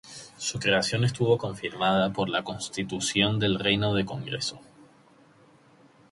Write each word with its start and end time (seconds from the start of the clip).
Su 0.37 0.57
creación 0.57 1.03
estuvo 1.03 1.37
confirmada 1.37 2.11
por 2.11 2.27
la 2.27 2.43
Constitución 2.43 3.37
del 3.37 3.59
Reino 3.59 3.93
de 3.93 4.03
Congreso. 4.03 4.59